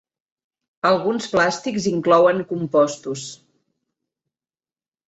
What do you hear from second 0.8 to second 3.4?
Alguns plàstics inclouen compostos.